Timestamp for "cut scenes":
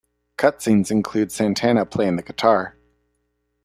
0.35-0.89